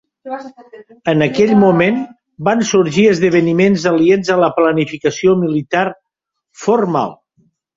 En 1.11 1.19
aquell 1.25 1.51
moment, 1.63 1.99
van 2.47 2.65
sorgir 2.71 3.05
esdeveniments 3.11 3.85
aliens 3.93 4.33
a 4.37 4.41
la 4.47 4.51
planificació 4.59 5.37
militar 5.43 5.87
formal. 6.67 7.17